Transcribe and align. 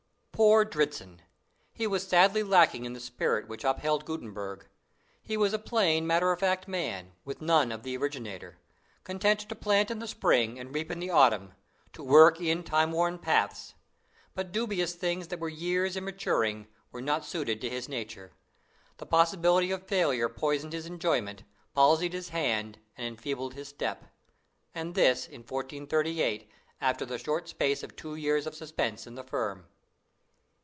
Poor 0.33 0.65
Dritzhn! 0.65 1.19
he 1.71 1.85
was 1.85 2.07
sadly 2.07 2.41
lacking 2.41 2.83
in 2.83 2.93
the 2.93 2.99
spirit 2.99 3.47
which 3.47 3.63
upheld 3.63 4.05
Gutenberg. 4.05 4.65
He 5.21 5.37
was 5.37 5.53
a 5.53 5.59
plain 5.59 6.07
matter 6.07 6.31
of 6.31 6.39
fact 6.39 6.67
man, 6.67 7.11
with 7.23 7.43
none 7.43 7.71
of 7.71 7.83
the 7.83 7.95
originator, 7.95 8.57
content 9.03 9.41
to 9.41 9.53
plant 9.53 9.91
in 9.91 9.99
the 9.99 10.07
spring 10.07 10.57
and 10.57 10.73
reap 10.73 10.89
in 10.89 10.97
the 10.97 11.11
autumn, 11.11 11.53
to 11.93 12.01
work 12.01 12.41
in 12.41 12.63
time 12.63 12.91
worn 12.91 13.19
paths; 13.19 13.75
but 14.33 14.51
dubious 14.51 14.95
things 14.95 15.27
that 15.27 15.39
were 15.39 15.47
years 15.47 15.95
in 15.95 16.05
maturing, 16.05 16.65
were 16.91 17.03
not 17.03 17.23
suited 17.23 17.61
to 17.61 17.69
his 17.69 17.87
nature. 17.87 18.31
The 18.97 19.05
possibility 19.05 19.69
of 19.69 19.85
failure 19.85 20.27
poisoned 20.27 20.73
his 20.73 20.87
enjoyment, 20.87 21.43
palsied 21.75 22.13
his 22.13 22.29
hand, 22.29 22.79
and 22.97 23.05
enfeebled 23.05 23.53
his 23.53 23.67
step. 23.67 24.05
And 24.73 24.95
this, 24.95 25.27
in 25.27 25.41
1438, 25.43 26.49
after 26.81 27.05
the 27.05 27.19
short 27.19 27.47
space 27.47 27.83
of 27.83 27.95
two 27.95 28.15
years 28.15 28.47
of 28.47 28.55
suspense 28.55 29.05
in 29.05 29.13
the 29.13 29.23
firm. 29.23 29.67